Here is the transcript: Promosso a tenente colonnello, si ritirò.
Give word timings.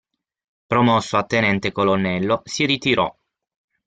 Promosso 0.65 1.15
a 1.17 1.25
tenente 1.25 1.71
colonnello, 1.71 2.41
si 2.45 2.65
ritirò. 2.65 3.15